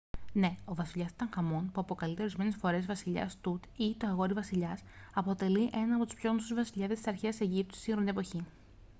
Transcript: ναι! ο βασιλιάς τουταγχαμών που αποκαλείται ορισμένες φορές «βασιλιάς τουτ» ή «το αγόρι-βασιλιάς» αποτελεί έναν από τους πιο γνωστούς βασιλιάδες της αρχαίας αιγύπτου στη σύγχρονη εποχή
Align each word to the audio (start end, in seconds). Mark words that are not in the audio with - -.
ναι! 0.33 0.57
ο 0.65 0.73
βασιλιάς 0.75 1.11
τουταγχαμών 1.11 1.71
που 1.71 1.81
αποκαλείται 1.81 2.21
ορισμένες 2.21 2.55
φορές 2.55 2.85
«βασιλιάς 2.85 3.37
τουτ» 3.41 3.63
ή 3.77 3.95
«το 3.97 4.07
αγόρι-βασιλιάς» 4.07 4.83
αποτελεί 5.13 5.69
έναν 5.73 5.91
από 5.93 6.05
τους 6.05 6.15
πιο 6.15 6.29
γνωστούς 6.29 6.53
βασιλιάδες 6.55 6.97
της 6.97 7.07
αρχαίας 7.07 7.39
αιγύπτου 7.39 7.73
στη 7.75 7.83
σύγχρονη 7.83 8.09
εποχή 8.09 8.45